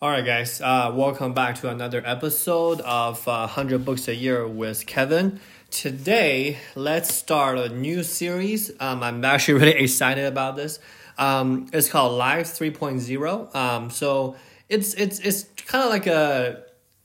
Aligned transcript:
All 0.00 0.10
right, 0.10 0.24
guys. 0.24 0.60
Uh, 0.60 0.92
welcome 0.94 1.34
back 1.34 1.56
to 1.56 1.68
another 1.68 2.00
episode 2.06 2.80
of 2.82 3.26
uh, 3.26 3.50
100 3.50 3.84
Books 3.84 4.06
a 4.06 4.14
Year 4.14 4.46
with 4.46 4.86
Kevin. 4.86 5.40
Today, 5.72 6.58
let's 6.76 7.12
start 7.12 7.58
a 7.58 7.68
new 7.68 8.04
series. 8.04 8.70
Um, 8.78 9.02
I'm 9.02 9.24
actually 9.24 9.54
really 9.58 9.72
excited 9.72 10.24
about 10.26 10.54
this. 10.54 10.78
Um, 11.18 11.66
it's 11.72 11.88
called 11.88 12.12
Life 12.12 12.46
3.0. 12.46 13.52
Um, 13.56 13.90
so 13.90 14.36
it's 14.68 14.94
it's 14.94 15.18
it's 15.18 15.46
kind 15.66 15.82
of 15.82 15.90
like 15.90 16.06
a 16.06 16.62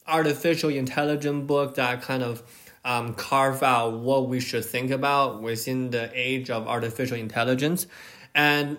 artificial 0.07 0.69
intelligent 0.69 1.47
book 1.47 1.73
that 1.73 2.03
kind 2.03 2.21
of 2.21 2.43
um, 2.85 3.15
carve 3.15 3.63
out 3.63 4.01
what 4.01 4.29
we 4.29 4.39
should 4.39 4.65
think 4.65 4.91
about 4.91 5.41
within 5.41 5.89
the 5.89 6.11
age 6.13 6.51
of 6.51 6.67
artificial 6.67 7.17
intelligence, 7.17 7.87
and 8.35 8.77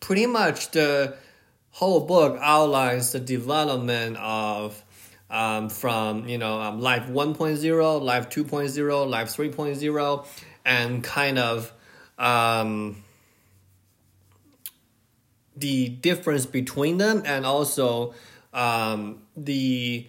pretty 0.00 0.26
much 0.26 0.72
the 0.72 1.16
whole 1.78 2.00
book 2.00 2.36
outlines 2.40 3.12
the 3.12 3.20
development 3.20 4.16
of 4.16 4.82
um, 5.30 5.68
from 5.68 6.26
you 6.28 6.36
know 6.36 6.60
um, 6.60 6.80
life 6.80 7.06
1.0 7.06 8.02
life 8.02 8.28
2.0 8.28 9.08
life 9.08 9.28
3.0 9.28 10.26
and 10.64 11.04
kind 11.04 11.38
of 11.38 11.72
um, 12.18 13.04
the 15.56 15.88
difference 15.88 16.46
between 16.46 16.98
them 16.98 17.22
and 17.24 17.46
also 17.46 18.12
um, 18.52 19.22
the 19.36 20.04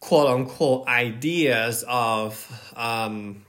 quote 0.00 0.26
unquote 0.26 0.88
ideas 0.88 1.84
of 1.86 2.72
um, 2.74 3.44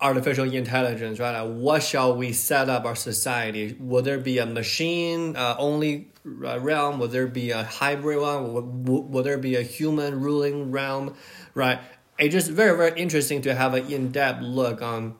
artificial 0.00 0.44
intelligence, 0.44 1.18
right? 1.18 1.42
Like 1.42 1.56
what 1.56 1.82
shall 1.82 2.14
we 2.16 2.32
set 2.32 2.68
up 2.68 2.84
our 2.84 2.94
society? 2.94 3.76
Will 3.80 4.02
there 4.02 4.18
be 4.18 4.38
a 4.38 4.46
machine 4.46 5.34
uh, 5.34 5.56
only 5.58 6.11
realm? 6.24 6.98
Will 6.98 7.08
there 7.08 7.26
be 7.26 7.50
a 7.50 7.62
hybrid 7.62 8.20
one? 8.20 8.52
Will, 8.52 8.62
will, 8.62 9.02
will 9.02 9.22
there 9.22 9.38
be 9.38 9.56
a 9.56 9.62
human 9.62 10.20
ruling 10.20 10.70
realm, 10.70 11.14
right? 11.54 11.80
It's 12.18 12.32
just 12.32 12.50
very, 12.50 12.76
very 12.76 13.00
interesting 13.00 13.42
to 13.42 13.54
have 13.54 13.74
an 13.74 13.90
in 13.90 14.12
depth 14.12 14.42
look 14.42 14.82
on 14.82 15.16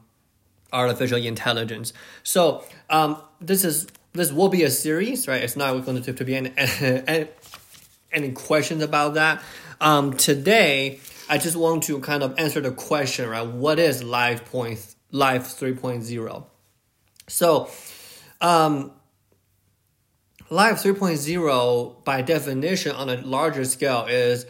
artificial 0.72 1.18
intelligence. 1.18 1.92
So, 2.22 2.64
um, 2.88 3.20
this 3.40 3.64
is 3.64 3.86
this 4.12 4.30
will 4.30 4.48
be 4.48 4.62
a 4.62 4.70
series, 4.70 5.26
right? 5.26 5.42
It's 5.42 5.56
not 5.56 5.72
going 5.84 6.02
to, 6.02 6.12
to 6.12 6.24
be 6.24 6.36
any, 6.36 6.52
any, 6.56 7.28
any 8.12 8.32
questions 8.32 8.82
about 8.82 9.14
that. 9.14 9.42
Um, 9.80 10.16
today, 10.16 11.00
I 11.28 11.38
just 11.38 11.56
want 11.56 11.84
to 11.84 11.98
kind 12.00 12.22
of 12.22 12.38
answer 12.38 12.60
the 12.60 12.72
question, 12.72 13.28
right? 13.28 13.46
What 13.46 13.78
is 13.78 14.02
Life 14.02 14.44
Point 14.50 14.94
Life 15.10 15.44
3.0? 15.44 16.44
So, 17.28 17.70
um, 18.40 18.92
Life 20.52 20.82
3.0, 20.82 22.04
by 22.04 22.20
definition, 22.20 22.94
on 22.94 23.08
a 23.08 23.16
larger 23.22 23.64
scale, 23.64 24.04
is 24.06 24.44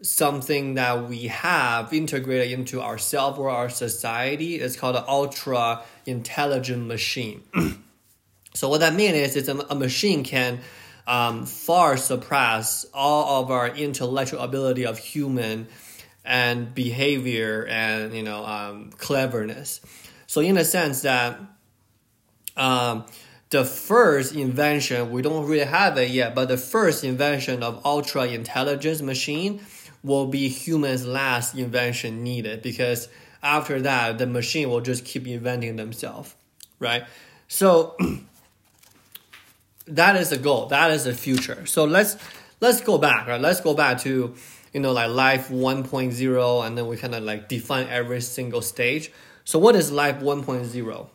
something 0.00 0.74
that 0.74 1.08
we 1.08 1.26
have 1.26 1.92
integrated 1.92 2.56
into 2.56 2.80
ourselves 2.80 3.36
or 3.36 3.50
our 3.50 3.68
society. 3.68 4.60
It's 4.60 4.76
called 4.76 4.94
an 4.94 5.02
ultra 5.08 5.82
intelligent 6.06 6.86
machine. 6.86 7.42
so, 8.54 8.68
what 8.68 8.78
that 8.78 8.94
means 8.94 9.16
is, 9.16 9.34
it's 9.34 9.48
a, 9.48 9.58
a 9.70 9.74
machine 9.74 10.22
can 10.22 10.60
um, 11.08 11.46
far 11.46 11.96
surpass 11.96 12.86
all 12.94 13.42
of 13.42 13.50
our 13.50 13.66
intellectual 13.66 14.38
ability 14.38 14.86
of 14.86 14.98
human 14.98 15.66
and 16.24 16.72
behavior 16.76 17.66
and 17.66 18.14
you 18.14 18.22
know 18.22 18.46
um, 18.46 18.90
cleverness. 18.98 19.80
So 20.28 20.42
in 20.42 20.56
a 20.58 20.64
sense 20.64 21.02
that 21.02 21.40
um, 22.56 23.06
the 23.54 23.64
first 23.64 24.34
invention 24.34 25.12
we 25.12 25.22
don't 25.22 25.46
really 25.46 25.64
have 25.64 25.96
it 25.96 26.10
yet, 26.10 26.34
but 26.34 26.48
the 26.48 26.56
first 26.56 27.04
invention 27.04 27.62
of 27.62 27.80
ultra 27.86 28.26
intelligence 28.26 29.00
machine 29.00 29.60
will 30.02 30.26
be 30.26 30.48
humans' 30.48 31.06
last 31.06 31.54
invention 31.54 32.24
needed 32.24 32.62
because 32.62 33.08
after 33.44 33.80
that 33.80 34.18
the 34.18 34.26
machine 34.26 34.68
will 34.68 34.80
just 34.80 35.04
keep 35.04 35.24
inventing 35.28 35.76
themselves, 35.76 36.34
right? 36.80 37.04
So 37.46 37.96
that 39.86 40.16
is 40.16 40.30
the 40.30 40.38
goal. 40.38 40.66
That 40.66 40.90
is 40.90 41.04
the 41.04 41.14
future. 41.14 41.64
So 41.64 41.84
let's 41.84 42.16
let's 42.60 42.80
go 42.80 42.98
back, 42.98 43.28
right? 43.28 43.40
Let's 43.40 43.60
go 43.60 43.72
back 43.72 44.00
to 44.00 44.34
you 44.72 44.80
know, 44.80 44.90
like 44.90 45.10
life 45.10 45.50
1.0, 45.50 46.66
and 46.66 46.76
then 46.76 46.88
we 46.88 46.96
kind 46.96 47.14
of 47.14 47.22
like 47.22 47.48
define 47.48 47.86
every 47.86 48.20
single 48.20 48.62
stage. 48.62 49.12
So, 49.44 49.60
what 49.60 49.76
is 49.76 49.92
life 49.92 50.18
1.0? 50.18 51.08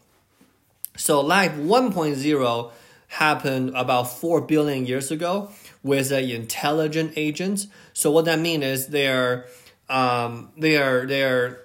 So, 0.99 1.21
life 1.21 1.53
1.0 1.53 2.71
happened 3.07 3.71
about 3.73 4.03
4 4.03 4.41
billion 4.41 4.85
years 4.85 5.11
ago 5.11 5.49
with 5.81 6.11
an 6.11 6.29
intelligent 6.29 7.13
agent. 7.15 7.67
So, 7.93 8.11
what 8.11 8.25
that 8.25 8.39
means 8.39 8.65
is 8.65 8.87
they're, 8.87 9.45
um, 9.87 10.51
they're, 10.57 11.05
they're, 11.05 11.61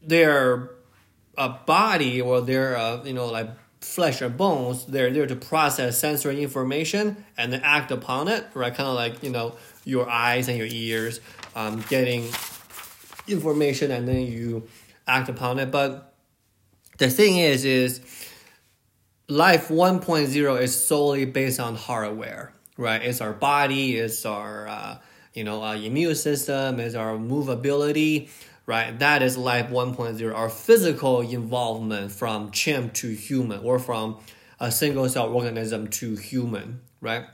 they're 0.00 0.70
a 1.36 1.48
body 1.48 2.20
or 2.20 2.40
they're, 2.40 2.76
uh, 2.76 3.02
you 3.02 3.14
know, 3.14 3.26
like 3.26 3.50
flesh 3.80 4.22
or 4.22 4.28
bones, 4.28 4.86
they're 4.86 5.10
there 5.10 5.26
to 5.26 5.36
process 5.36 5.98
sensory 5.98 6.40
information 6.40 7.24
and 7.36 7.52
then 7.52 7.60
act 7.64 7.90
upon 7.90 8.28
it, 8.28 8.46
right? 8.54 8.74
Kind 8.74 8.88
of 8.88 8.94
like, 8.94 9.24
you 9.24 9.30
know, 9.30 9.56
your 9.84 10.08
eyes 10.08 10.48
and 10.48 10.56
your 10.56 10.68
ears 10.70 11.20
um, 11.56 11.84
getting 11.88 12.28
information 13.26 13.90
and 13.90 14.06
then 14.06 14.26
you 14.26 14.68
act 15.06 15.28
upon 15.28 15.58
it. 15.58 15.72
But 15.72 16.14
the 16.98 17.10
thing 17.10 17.36
is, 17.36 17.64
is 17.64 18.00
life 19.28 19.68
1.0 19.68 20.60
is 20.60 20.86
solely 20.86 21.24
based 21.24 21.58
on 21.58 21.74
hardware, 21.74 22.52
right? 22.76 23.02
It's 23.02 23.20
our 23.20 23.32
body, 23.32 23.96
it's 23.96 24.24
our, 24.24 24.68
uh, 24.68 24.98
you 25.34 25.44
know, 25.44 25.62
our 25.62 25.76
immune 25.76 26.14
system, 26.14 26.78
it's 26.78 26.94
our 26.94 27.16
movability, 27.16 28.28
right? 28.66 28.96
That 28.98 29.22
is 29.22 29.36
life 29.36 29.68
1.0, 29.68 30.34
our 30.34 30.48
physical 30.48 31.22
involvement 31.22 32.12
from 32.12 32.52
chimp 32.52 32.94
to 32.94 33.08
human 33.08 33.60
or 33.64 33.78
from 33.78 34.18
a 34.60 34.70
single 34.70 35.08
cell 35.08 35.28
organism 35.28 35.88
to 35.88 36.14
human, 36.16 36.80
right? 37.00 37.24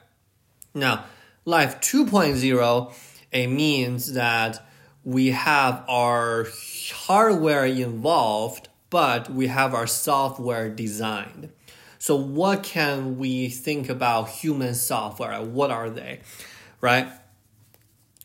Now, 0.75 1.04
life 1.44 1.81
2.0, 1.81 2.94
it 3.32 3.47
means 3.48 4.14
that 4.14 4.66
we 5.04 5.32
have 5.32 5.84
our 5.88 6.47
hardware 6.91 7.66
involved, 7.66 8.69
but 8.88 9.31
we 9.31 9.48
have 9.48 9.75
our 9.75 9.86
software 9.86 10.70
designed. 10.70 11.50
So, 12.02 12.16
what 12.16 12.64
can 12.64 13.16
we 13.16 13.48
think 13.48 13.88
about 13.88 14.28
human 14.28 14.74
software? 14.74 15.40
What 15.40 15.70
are 15.70 15.88
they, 15.88 16.22
right? 16.80 17.06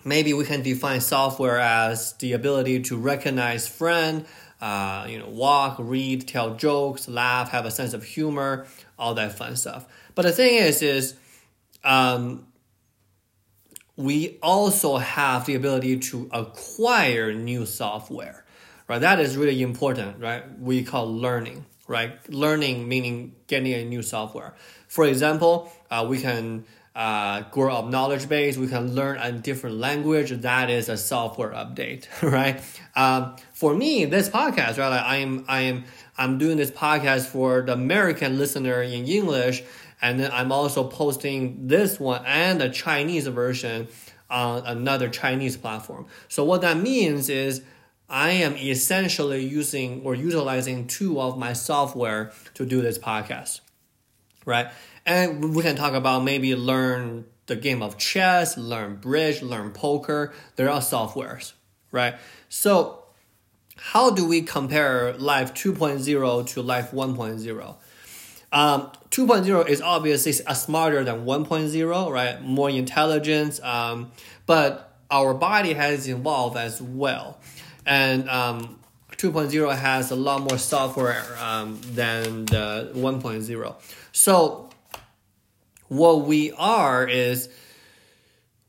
Maybe 0.03 0.33
we 0.33 0.45
can 0.45 0.63
define 0.63 0.99
software 0.99 1.59
as 1.59 2.13
the 2.13 2.33
ability 2.33 2.81
to 2.89 2.97
recognize 2.97 3.67
friend, 3.67 4.25
uh, 4.59 5.05
you 5.07 5.19
know, 5.19 5.29
walk, 5.29 5.75
read, 5.77 6.27
tell 6.27 6.55
jokes, 6.55 7.07
laugh, 7.07 7.51
have 7.51 7.67
a 7.67 7.71
sense 7.71 7.93
of 7.93 8.03
humor, 8.03 8.65
all 8.97 9.13
that 9.13 9.37
fun 9.37 9.55
stuff. 9.55 9.85
But 10.15 10.23
the 10.23 10.31
thing 10.31 10.55
is, 10.55 10.81
is 10.81 11.13
um, 11.83 12.47
we 13.95 14.39
also 14.41 14.97
have 14.97 15.45
the 15.45 15.53
ability 15.53 15.99
to 15.99 16.27
acquire 16.33 17.31
new 17.31 17.67
software, 17.67 18.43
right? 18.87 18.97
That 18.97 19.19
is 19.19 19.37
really 19.37 19.61
important, 19.61 20.19
right? 20.19 20.59
We 20.59 20.83
call 20.83 21.15
learning, 21.15 21.67
right? 21.87 22.17
Learning 22.31 22.87
meaning 22.87 23.35
getting 23.47 23.73
a 23.73 23.85
new 23.85 24.01
software. 24.01 24.53
For 24.87 25.05
example, 25.05 25.71
uh, 25.89 26.05
we 26.09 26.19
can 26.19 26.65
uh, 26.95 27.41
grow 27.51 27.73
up 27.73 27.89
knowledge 27.89 28.27
base. 28.27 28.57
We 28.57 28.67
can 28.67 28.95
learn 28.95 29.17
a 29.19 29.31
different 29.31 29.77
language. 29.77 30.31
That 30.31 30.69
is 30.69 30.89
a 30.89 30.97
software 30.97 31.51
update, 31.51 32.07
right? 32.21 32.61
Um, 32.95 33.35
for 33.53 33.73
me, 33.73 34.05
this 34.05 34.29
podcast, 34.29 34.77
right? 34.77 34.89
Like 34.89 35.03
I 35.03 35.17
am, 35.17 35.45
I 35.47 35.61
am, 35.61 35.83
I'm 36.17 36.37
doing 36.37 36.57
this 36.57 36.71
podcast 36.71 37.27
for 37.27 37.61
the 37.61 37.73
American 37.73 38.37
listener 38.37 38.81
in 38.81 39.05
English 39.05 39.63
and 40.01 40.19
then 40.19 40.31
I'm 40.31 40.51
also 40.51 40.83
posting 40.83 41.67
this 41.67 41.99
one 41.99 42.23
and 42.25 42.61
the 42.61 42.69
Chinese 42.69 43.27
version 43.27 43.87
on 44.29 44.63
another 44.65 45.09
Chinese 45.09 45.57
platform. 45.57 46.05
So 46.27 46.43
what 46.43 46.61
that 46.61 46.77
means 46.77 47.29
is 47.29 47.61
I 48.09 48.31
am 48.31 48.55
essentially 48.55 49.43
using 49.45 50.01
or 50.03 50.15
utilizing 50.15 50.87
two 50.87 51.19
of 51.19 51.37
my 51.37 51.53
software 51.53 52.31
to 52.53 52.65
do 52.65 52.81
this 52.81 52.97
podcast, 52.97 53.59
right? 54.45 54.67
And 55.05 55.53
we 55.53 55.61
can 55.61 55.75
talk 55.75 55.93
about 55.93 56.23
maybe 56.23 56.55
learn 56.55 57.25
the 57.47 57.55
game 57.55 57.81
of 57.81 57.97
chess, 57.97 58.57
learn 58.57 58.95
bridge, 58.95 59.41
learn 59.41 59.71
poker. 59.71 60.33
There 60.55 60.69
are 60.69 60.79
softwares, 60.79 61.53
right? 61.91 62.15
So 62.47 63.03
how 63.75 64.09
do 64.11 64.25
we 64.25 64.41
compare 64.41 65.13
Life 65.17 65.53
2.0 65.53 66.47
to 66.47 66.61
Life 66.61 66.91
1.0? 66.91 67.75
Um, 68.53 68.91
2.0 69.11 69.67
is 69.67 69.81
obviously 69.81 70.33
a 70.47 70.55
smarter 70.55 71.03
than 71.03 71.25
1.0, 71.25 72.11
right? 72.11 72.41
More 72.41 72.69
intelligence, 72.69 73.61
um, 73.61 74.11
but 74.45 74.97
our 75.11 75.33
body 75.33 75.73
has 75.73 76.07
evolved 76.07 76.57
as 76.57 76.81
well. 76.81 77.39
And 77.87 78.29
um, 78.29 78.79
2.0 79.13 79.75
has 79.75 80.11
a 80.11 80.15
lot 80.15 80.41
more 80.41 80.57
software 80.59 81.25
um, 81.41 81.79
than 81.93 82.45
the 82.45 82.91
1.0. 82.93 83.75
So, 84.11 84.69
what 85.87 86.25
we 86.25 86.51
are 86.51 87.07
is 87.07 87.49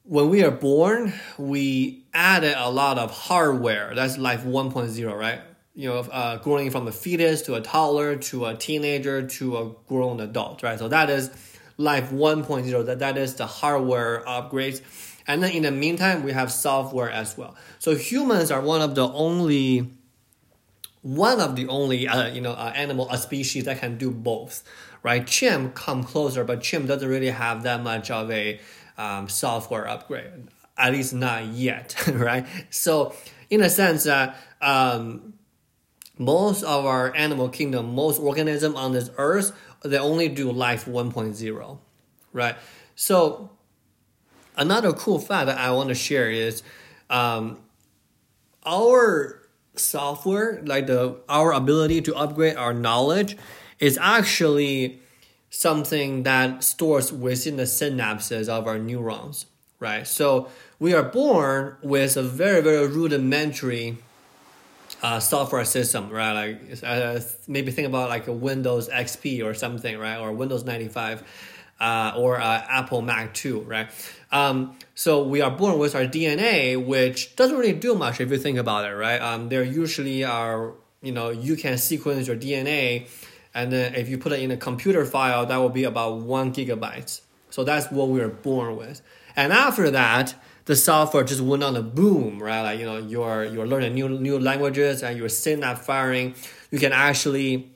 when 0.04 0.30
we 0.30 0.42
are 0.42 0.50
born, 0.50 1.12
we 1.36 2.06
added 2.14 2.54
a 2.56 2.70
lot 2.70 2.96
of 2.96 3.10
hardware. 3.10 3.92
That's 3.94 4.16
life 4.16 4.44
1.0, 4.44 5.18
right? 5.18 5.40
You 5.74 5.88
know, 5.90 5.98
uh, 5.98 6.38
growing 6.38 6.70
from 6.70 6.88
a 6.88 6.92
fetus 6.92 7.42
to 7.42 7.54
a 7.54 7.60
toddler 7.60 8.16
to 8.16 8.46
a 8.46 8.54
teenager 8.54 9.26
to 9.26 9.56
a 9.58 9.70
grown 9.86 10.20
adult, 10.20 10.62
right? 10.62 10.78
So 10.78 10.88
that 10.88 11.10
is 11.10 11.30
life 11.76 12.10
1.0. 12.10 12.86
That 12.86 13.00
that 13.00 13.18
is 13.18 13.34
the 13.34 13.46
hardware 13.46 14.22
upgrades. 14.26 14.80
And 15.28 15.42
then 15.42 15.52
in 15.52 15.62
the 15.62 15.70
meantime, 15.70 16.24
we 16.24 16.32
have 16.32 16.50
software 16.50 17.10
as 17.10 17.36
well. 17.36 17.54
So 17.78 17.94
humans 17.94 18.50
are 18.50 18.62
one 18.62 18.80
of 18.80 18.94
the 18.94 19.06
only 19.08 19.92
one 21.02 21.40
of 21.40 21.54
the 21.54 21.68
only 21.68 22.08
uh, 22.08 22.28
you 22.28 22.40
know 22.40 22.52
uh, 22.52 22.72
animal 22.74 23.08
a 23.10 23.18
species 23.18 23.64
that 23.64 23.78
can 23.78 23.98
do 23.98 24.10
both 24.10 24.64
right? 25.02 25.26
Chimp 25.26 25.74
come 25.74 26.02
closer 26.02 26.44
but 26.44 26.60
chimp 26.60 26.88
doesn't 26.88 27.08
really 27.08 27.30
have 27.30 27.62
that 27.62 27.82
much 27.82 28.10
of 28.10 28.30
a 28.30 28.60
um, 28.96 29.28
software 29.28 29.86
upgrade 29.86 30.48
at 30.76 30.92
least 30.92 31.14
not 31.14 31.44
yet 31.46 31.94
right? 32.12 32.46
So 32.70 33.14
in 33.48 33.62
a 33.62 33.70
sense 33.70 34.04
that 34.04 34.36
um, 34.60 35.34
most 36.18 36.64
of 36.64 36.84
our 36.84 37.14
animal 37.14 37.48
kingdom 37.48 37.94
most 37.94 38.20
organism 38.20 38.74
on 38.76 38.92
this 38.92 39.10
earth 39.18 39.56
they 39.84 39.98
only 39.98 40.28
do 40.28 40.50
life 40.50 40.86
1.0 40.86 41.78
right? 42.32 42.56
So 42.96 43.50
another 44.58 44.92
cool 44.92 45.18
fact 45.18 45.46
that 45.46 45.56
i 45.56 45.70
want 45.70 45.88
to 45.88 45.94
share 45.94 46.30
is 46.30 46.62
um, 47.10 47.56
our 48.66 49.38
software, 49.80 50.60
like 50.64 50.86
the 50.86 51.16
our 51.28 51.52
ability 51.52 52.02
to 52.02 52.14
upgrade 52.14 52.56
our 52.56 52.74
knowledge, 52.74 53.36
is 53.78 53.98
actually 54.00 55.00
something 55.50 56.24
that 56.24 56.62
stores 56.62 57.12
within 57.12 57.56
the 57.56 57.62
synapses 57.62 58.48
of 58.48 58.66
our 58.66 58.78
neurons, 58.78 59.46
right? 59.80 60.06
So 60.06 60.48
we 60.78 60.92
are 60.94 61.02
born 61.02 61.76
with 61.82 62.16
a 62.16 62.22
very 62.22 62.60
very 62.60 62.86
rudimentary 62.86 63.98
uh, 65.02 65.20
software 65.20 65.64
system, 65.64 66.10
right? 66.10 66.32
Like 66.32 66.82
uh, 66.82 67.20
maybe 67.46 67.70
think 67.70 67.88
about 67.88 68.08
like 68.08 68.26
a 68.26 68.32
Windows 68.32 68.88
XP 68.88 69.44
or 69.44 69.54
something, 69.54 69.96
right? 69.98 70.18
Or 70.18 70.32
Windows 70.32 70.64
ninety 70.64 70.88
five 70.88 71.22
uh, 71.80 72.12
or 72.16 72.40
uh, 72.40 72.64
Apple 72.68 73.02
Mac 73.02 73.34
2, 73.34 73.60
right? 73.60 73.90
Um, 74.32 74.76
so 74.94 75.22
we 75.22 75.40
are 75.40 75.50
born 75.50 75.78
with 75.78 75.94
our 75.94 76.04
DNA, 76.04 76.82
which 76.82 77.36
doesn't 77.36 77.56
really 77.56 77.72
do 77.72 77.94
much 77.94 78.20
if 78.20 78.30
you 78.30 78.38
think 78.38 78.58
about 78.58 78.84
it, 78.84 78.94
right? 78.94 79.20
Um, 79.20 79.48
there 79.48 79.62
usually 79.62 80.24
are, 80.24 80.74
you 81.02 81.12
know, 81.12 81.30
you 81.30 81.56
can 81.56 81.78
sequence 81.78 82.26
your 82.26 82.36
DNA, 82.36 83.08
and 83.54 83.72
then 83.72 83.94
if 83.94 84.08
you 84.08 84.18
put 84.18 84.32
it 84.32 84.40
in 84.40 84.50
a 84.50 84.56
computer 84.56 85.04
file, 85.04 85.46
that 85.46 85.56
will 85.56 85.68
be 85.68 85.84
about 85.84 86.18
one 86.18 86.52
gigabyte. 86.52 87.20
So 87.50 87.64
that's 87.64 87.90
what 87.90 88.08
we 88.08 88.20
were 88.20 88.28
born 88.28 88.76
with. 88.76 89.00
And 89.34 89.52
after 89.52 89.90
that, 89.90 90.34
the 90.66 90.76
software 90.76 91.24
just 91.24 91.40
went 91.40 91.64
on 91.64 91.76
a 91.76 91.82
boom, 91.82 92.42
right? 92.42 92.60
Like 92.60 92.78
you 92.78 92.84
know, 92.84 92.98
you're 92.98 93.44
you're 93.44 93.66
learning 93.66 93.94
new 93.94 94.08
new 94.08 94.38
languages 94.38 95.02
and 95.02 95.16
you're 95.16 95.30
synapse 95.30 95.86
firing. 95.86 96.34
You 96.70 96.78
can 96.78 96.92
actually 96.92 97.74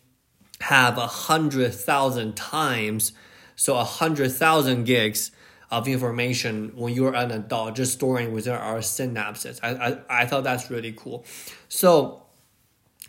have 0.61 0.99
a 0.99 1.07
hundred 1.07 1.73
thousand 1.73 2.37
times 2.37 3.13
so 3.57 3.77
a 3.77 3.85
hundred 3.85 4.33
thousand 4.33 4.85
gigs 4.85 5.31
of 5.71 5.89
information 5.89 6.71
when 6.75 6.93
you're 6.93 7.15
an 7.15 7.31
adult 7.31 7.75
just 7.75 7.95
storing 7.95 8.33
within 8.33 8.55
our 8.55 8.79
synapses. 8.79 9.59
I, 9.63 9.71
I, 9.71 10.23
I 10.23 10.27
thought 10.27 10.45
that's 10.45 10.71
really 10.71 10.93
cool. 10.93 11.25
So 11.69 12.23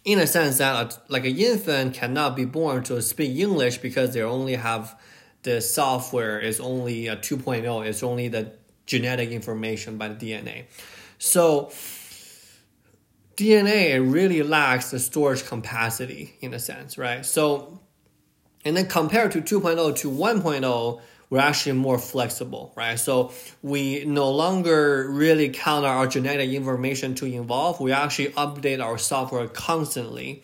in 0.05 0.19
a 0.19 0.27
sense 0.27 0.57
that 0.57 0.73
uh, 0.75 0.97
like 1.09 1.25
an 1.25 1.37
infant 1.37 1.93
cannot 1.93 2.35
be 2.35 2.45
born 2.45 2.83
to 2.83 3.01
speak 3.01 3.37
English 3.37 3.77
because 3.77 4.13
they 4.13 4.21
only 4.21 4.55
have 4.55 4.99
the 5.43 5.61
software 5.61 6.39
is 6.39 6.59
only 6.59 7.09
uh, 7.09 7.15
a 7.15 7.17
2.0. 7.17 7.85
It's 7.85 8.01
only 8.03 8.29
the 8.29 8.53
genetic 8.85 9.29
information 9.31 9.97
by 9.97 10.09
the 10.09 10.15
DNA. 10.15 10.65
So 11.17 11.71
DNA 13.35 13.99
really 13.99 14.43
lacks 14.43 14.91
the 14.91 14.99
storage 14.99 15.45
capacity 15.45 16.35
in 16.41 16.53
a 16.53 16.59
sense, 16.59 16.97
right? 16.97 17.25
So 17.25 17.79
and 18.65 18.77
then 18.77 18.87
compared 18.87 19.31
to 19.33 19.41
2.0 19.41 19.95
to 19.97 20.09
1.0, 20.09 21.01
we're 21.29 21.39
actually 21.39 21.71
more 21.73 21.97
flexible, 21.97 22.71
right? 22.75 22.99
So 22.99 23.31
we 23.63 24.05
no 24.05 24.29
longer 24.29 25.07
really 25.09 25.49
count 25.49 25.83
our 25.83 26.05
genetic 26.05 26.51
information 26.51 27.15
to 27.15 27.25
involve. 27.25 27.79
We 27.79 27.91
actually 27.91 28.29
update 28.33 28.83
our 28.83 28.99
software 28.99 29.47
constantly, 29.47 30.43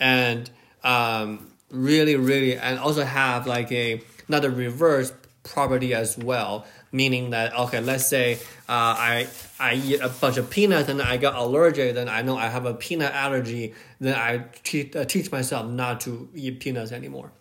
and 0.00 0.50
um, 0.82 1.52
really, 1.70 2.16
really, 2.16 2.56
and 2.56 2.78
also 2.78 3.04
have 3.04 3.46
like 3.46 3.70
a 3.72 4.00
another 4.26 4.50
reverse 4.50 5.12
property 5.42 5.92
as 5.92 6.16
well. 6.16 6.64
Meaning 6.92 7.30
that 7.30 7.54
okay, 7.54 7.80
let's 7.80 8.06
say 8.06 8.36
uh, 8.70 8.96
I 8.96 9.28
I 9.60 9.74
eat 9.74 10.00
a 10.00 10.08
bunch 10.08 10.38
of 10.38 10.48
peanuts 10.48 10.88
and 10.88 11.02
I 11.02 11.18
got 11.18 11.34
allergic, 11.34 11.94
then 11.94 12.08
I 12.08 12.22
know 12.22 12.38
I 12.38 12.48
have 12.48 12.64
a 12.64 12.72
peanut 12.72 13.12
allergy. 13.12 13.74
Then 14.00 14.14
I 14.14 14.46
te- 14.64 14.92
uh, 14.94 15.04
teach 15.04 15.30
myself 15.30 15.70
not 15.70 16.00
to 16.02 16.30
eat 16.34 16.60
peanuts 16.60 16.90
anymore 16.90 17.32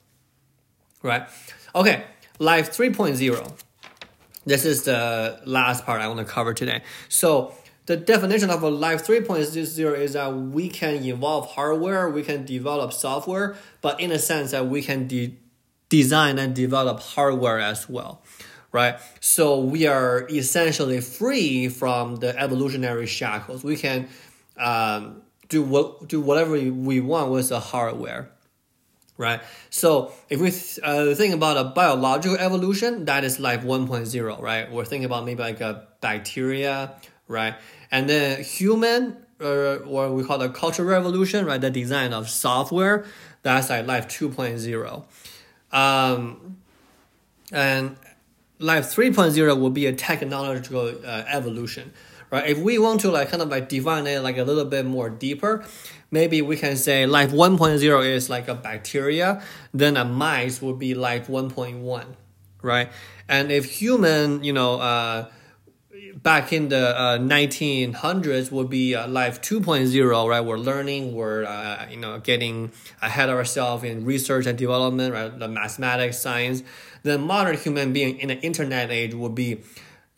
right? 1.03 1.27
Okay, 1.75 2.03
Life 2.39 2.71
3.0. 2.71 3.53
This 4.45 4.65
is 4.65 4.83
the 4.83 5.39
last 5.45 5.85
part 5.85 6.01
I 6.01 6.07
want 6.07 6.19
to 6.19 6.25
cover 6.25 6.53
today. 6.53 6.81
So 7.09 7.53
the 7.85 7.97
definition 7.97 8.49
of 8.49 8.63
a 8.63 8.69
Life 8.69 9.05
3.0 9.05 9.97
is 9.97 10.13
that 10.13 10.35
we 10.35 10.69
can 10.69 11.03
evolve 11.03 11.51
hardware, 11.51 12.09
we 12.09 12.23
can 12.23 12.45
develop 12.45 12.93
software, 12.93 13.55
but 13.81 13.99
in 13.99 14.11
a 14.11 14.19
sense 14.19 14.51
that 14.51 14.67
we 14.67 14.81
can 14.81 15.07
de- 15.07 15.37
design 15.89 16.39
and 16.39 16.55
develop 16.55 16.99
hardware 16.99 17.59
as 17.59 17.89
well, 17.89 18.21
right? 18.71 18.99
So 19.19 19.59
we 19.59 19.87
are 19.87 20.27
essentially 20.29 21.01
free 21.01 21.69
from 21.69 22.17
the 22.17 22.37
evolutionary 22.39 23.07
shackles. 23.07 23.63
We 23.63 23.75
can 23.75 24.07
um, 24.57 25.21
do 25.49 25.61
what 25.61 26.07
do 26.07 26.21
whatever 26.21 26.53
we 26.53 26.99
want 27.01 27.31
with 27.31 27.49
the 27.49 27.59
hardware 27.59 28.31
right? 29.17 29.41
So 29.69 30.11
if 30.29 30.39
we 30.39 30.49
uh, 30.83 31.13
think 31.15 31.33
about 31.33 31.57
a 31.57 31.63
biological 31.65 32.37
evolution, 32.37 33.05
that 33.05 33.23
is 33.23 33.39
life 33.39 33.63
1.0, 33.63 34.41
right? 34.41 34.71
We're 34.71 34.85
thinking 34.85 35.05
about 35.05 35.25
maybe 35.25 35.41
like 35.41 35.61
a 35.61 35.87
bacteria, 36.01 36.93
right? 37.27 37.55
And 37.91 38.09
then 38.09 38.43
human, 38.43 39.17
uh, 39.39 39.77
or 39.77 40.11
we 40.13 40.23
call 40.23 40.37
the 40.37 40.49
cultural 40.49 40.87
revolution, 40.87 41.45
right? 41.45 41.61
The 41.61 41.69
design 41.69 42.13
of 42.13 42.29
software, 42.29 43.05
that's 43.43 43.69
like 43.69 43.87
life 43.87 44.07
2.0. 44.07 45.03
Um, 45.71 46.57
and 47.51 47.95
life 48.59 48.85
3.0 48.85 49.59
will 49.59 49.69
be 49.69 49.85
a 49.87 49.93
technological 49.93 50.93
uh, 51.05 51.23
evolution, 51.27 51.93
right? 52.31 52.49
If 52.49 52.57
we 52.57 52.79
want 52.79 53.01
to 53.01 53.11
like 53.11 53.29
kind 53.29 53.43
of 53.43 53.49
like 53.49 53.69
define 53.69 54.07
it 54.07 54.21
like 54.23 54.37
a 54.37 54.43
little 54.43 54.65
bit 54.65 54.85
more 54.85 55.09
deeper, 55.09 55.63
maybe 56.09 56.41
we 56.41 56.57
can 56.57 56.77
say 56.77 57.05
life 57.05 57.31
1.0 57.31 58.05
is 58.05 58.29
like 58.29 58.47
a 58.47 58.55
bacteria, 58.55 59.43
then 59.73 59.97
a 59.97 60.05
mice 60.05 60.61
would 60.61 60.79
be 60.79 60.95
life 60.95 61.27
1.1, 61.27 62.05
right? 62.61 62.89
And 63.27 63.51
if 63.51 63.65
human, 63.65 64.43
you 64.43 64.53
know, 64.53 64.79
uh, 64.79 65.29
back 66.15 66.51
in 66.51 66.69
the 66.69 66.97
uh, 66.97 67.17
1900s 67.17 68.51
would 68.51 68.69
be 68.69 68.95
uh, 68.95 69.07
life 69.07 69.41
2.0 69.41 70.29
right 70.29 70.41
we're 70.41 70.57
learning 70.57 71.13
we're 71.13 71.45
uh, 71.45 71.87
you 71.89 71.97
know 71.97 72.19
getting 72.19 72.71
ahead 73.01 73.29
of 73.29 73.37
ourselves 73.37 73.83
in 73.83 74.05
research 74.05 74.45
and 74.45 74.57
development 74.57 75.13
right 75.13 75.39
the 75.39 75.47
mathematics 75.47 76.19
science 76.19 76.63
then 77.03 77.21
modern 77.21 77.57
human 77.57 77.93
being 77.93 78.19
in 78.19 78.27
the 78.27 78.39
internet 78.41 78.91
age 78.91 79.13
would 79.13 79.35
be 79.35 79.61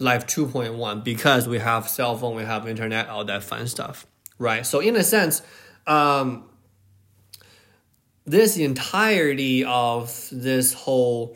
life 0.03 0.27
2.1 0.27 1.03
because 1.03 1.47
we 1.47 1.59
have 1.59 1.87
cell 1.87 2.15
phone 2.17 2.35
we 2.35 2.43
have 2.43 2.67
internet 2.67 3.07
all 3.09 3.25
that 3.25 3.43
fun 3.43 3.67
stuff 3.67 4.05
right 4.37 4.65
so 4.65 4.79
in 4.79 4.95
a 4.95 5.03
sense 5.03 5.41
um, 5.87 6.49
this 8.25 8.57
entirety 8.57 9.65
of 9.65 10.29
this 10.31 10.73
whole 10.73 11.35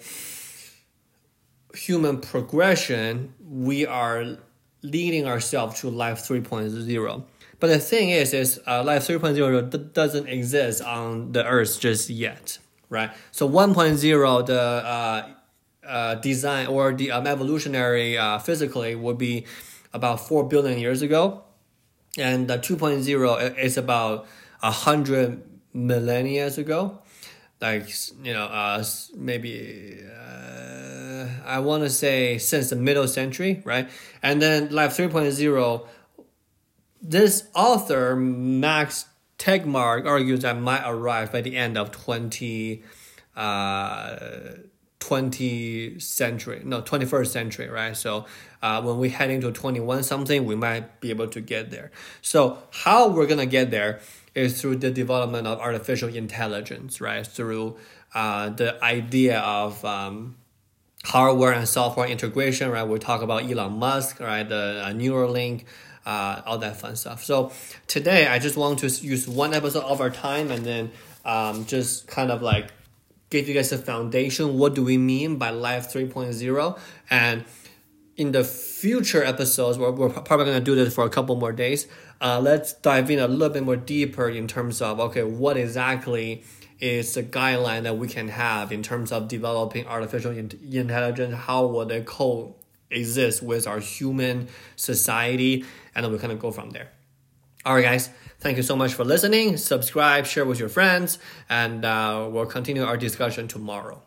human 1.76 2.20
progression, 2.20 3.34
we 3.40 3.86
are 3.86 4.38
leading 4.82 5.26
ourselves 5.26 5.82
to 5.82 5.90
life 5.90 6.20
3.0. 6.20 7.24
But 7.60 7.68
the 7.68 7.80
thing 7.80 8.10
is, 8.10 8.34
is 8.34 8.60
uh, 8.68 8.84
life 8.84 9.08
3.0 9.08 9.94
doesn't 9.94 10.28
exist 10.28 10.82
on 10.82 11.32
the 11.32 11.46
earth 11.46 11.80
just 11.80 12.10
yet, 12.10 12.60
right? 12.90 13.12
So 13.32 13.50
1.0, 13.50 14.46
the 14.46 14.62
uh, 14.62 15.30
uh, 15.88 16.16
design 16.16 16.68
or 16.68 16.94
the 16.94 17.12
um, 17.12 17.26
evolutionary 17.26 18.18
uh, 18.18 18.40
physically 18.40 18.96
would 18.96 19.18
be 19.18 19.46
about 19.94 20.28
4 20.28 20.48
billion 20.48 20.80
years 20.80 21.02
ago. 21.02 21.44
And 22.18 22.48
the 22.48 22.58
2.0 22.58 23.58
is 23.58 23.78
about 23.78 24.28
a 24.62 24.72
hundred 24.72 25.44
millennia 25.74 26.48
ago. 26.48 27.00
Like 27.60 27.90
you 28.22 28.34
know 28.34 28.46
uh 28.46 28.84
maybe 29.16 30.00
uh, 30.06 31.26
i 31.44 31.58
want 31.58 31.82
to 31.82 31.90
say 31.90 32.38
since 32.38 32.70
the 32.70 32.76
middle 32.76 33.08
century 33.08 33.64
right? 33.66 33.90
And 34.22 34.40
then 34.40 34.70
life 34.70 34.96
3.0 34.96 35.88
this 37.02 37.48
author 37.56 38.16
max 38.16 39.06
tegmark 39.40 40.06
argues 40.06 40.42
that 40.42 40.60
might 40.60 40.84
arrive 40.86 41.32
by 41.32 41.42
the 41.42 41.56
end 41.56 41.80
of 41.80 41.90
20 41.92 42.84
uh 43.36 44.16
20th 45.00 46.02
century, 46.02 46.62
no, 46.66 46.82
21st 46.82 47.28
century, 47.28 47.70
right? 47.70 47.96
So 47.96 48.26
uh, 48.62 48.82
when 48.82 48.98
we 48.98 49.10
head 49.10 49.30
into 49.30 49.52
21 49.52 50.04
something, 50.04 50.46
we 50.46 50.56
might 50.56 51.00
be 51.00 51.10
able 51.12 51.28
to 51.28 51.42
get 51.42 51.70
there. 51.70 51.92
So 52.22 52.58
how 52.72 53.10
we're 53.10 53.28
gonna 53.28 53.46
get 53.46 53.72
there 53.72 54.00
is 54.34 54.60
through 54.60 54.78
the 54.78 54.92
development 54.92 55.48
of 55.48 55.60
artificial 55.60 56.10
intelligence, 56.10 57.00
right? 57.00 57.26
Through 57.26 57.78
uh, 58.14 58.50
the 58.50 58.84
idea 58.84 59.40
of 59.40 59.84
um, 59.86 60.36
hardware 61.06 61.54
and 61.54 61.68
software 61.68 62.08
integration, 62.08 62.70
right? 62.70 62.88
We 62.88 63.00
talk 63.00 63.22
about 63.22 63.44
Elon 63.44 63.74
Musk, 63.74 64.20
right? 64.20 64.48
The 64.48 64.84
uh, 64.86 64.90
Neuralink, 64.92 65.66
uh, 66.06 66.42
all 66.46 66.58
that 66.60 66.78
fun 66.78 66.96
stuff. 66.96 67.24
So 67.24 67.52
today, 67.88 68.28
I 68.28 68.40
just 68.40 68.58
want 68.58 68.80
to 68.80 68.88
use 68.88 69.28
one 69.28 69.54
episode 69.54 69.84
of 69.84 70.02
our 70.02 70.10
time 70.10 70.52
and 70.52 70.66
then 70.66 70.92
um, 71.26 71.66
just 71.66 72.08
kind 72.08 72.32
of 72.32 72.42
like 72.42 72.72
give 73.30 73.48
you 73.48 73.54
guys 73.54 73.72
a 73.72 73.78
foundation. 73.78 74.58
What 74.58 74.76
do 74.76 74.84
we 74.84 74.98
mean 74.98 75.38
by 75.38 75.50
Life 75.50 75.92
3.0? 75.92 76.80
And 77.10 77.46
in 78.16 78.32
the 78.32 78.44
future 78.44 79.24
episodes, 79.24 79.78
we're, 79.78 79.92
we're 79.92 80.10
probably 80.10 80.46
going 80.46 80.58
to 80.58 80.64
do 80.64 80.76
this 80.76 80.94
for 80.94 81.06
a 81.06 81.10
couple 81.10 81.36
more 81.36 81.52
days. 81.52 81.88
Uh, 82.20 82.40
let's 82.40 82.74
dive 82.74 83.12
in 83.12 83.20
a 83.20 83.28
little 83.28 83.54
bit 83.54 83.64
more 83.64 83.76
deeper 83.76 84.28
in 84.28 84.48
terms 84.48 84.82
of 84.82 85.00
okay, 85.00 85.24
what 85.24 85.56
exactly 85.56 86.44
is 86.80 87.14
the 87.14 87.24
guideline 87.24 87.84
that 87.84 87.98
we 87.98 88.08
can 88.08 88.30
have 88.30 88.72
in 88.72 88.84
terms 88.84 89.12
of 89.12 89.28
developing 89.28 89.86
artificial 89.88 90.32
intelligence? 90.32 91.36
How 91.36 91.66
will 91.66 91.90
it 91.92 92.06
coexist 92.06 93.44
with 93.44 93.68
our 93.68 93.80
human 93.80 94.48
society? 94.76 95.66
And 95.94 96.06
then 96.06 96.12
we 96.12 96.18
kind 96.18 96.34
of 96.34 96.40
go 96.40 96.52
from 96.52 96.72
there. 96.72 96.90
All 97.66 97.76
right, 97.76 97.84
guys. 97.84 98.10
Thank 98.40 98.58
you 98.58 98.64
so 98.64 98.76
much 98.76 98.94
for 98.94 99.04
listening. 99.04 99.58
Subscribe, 99.58 100.26
share 100.26 100.46
with 100.46 100.60
your 100.60 100.70
friends, 100.70 101.18
and 101.50 101.84
uh, 101.84 102.30
we'll 102.32 102.46
continue 102.46 102.84
our 102.84 102.96
discussion 102.96 103.48
tomorrow. 103.48 104.02